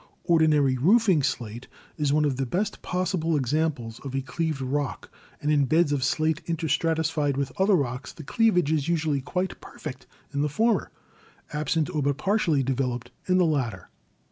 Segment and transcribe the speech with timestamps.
[0.23, 5.51] Ordinary roofing slate is one of the best possible examples of a cleaved rock, and
[5.51, 10.41] in beds of slate interstratified with other rocks the cleavage is usually quite perfect in
[10.41, 10.89] the former,
[11.53, 13.89] absent or but partially developed in the latter.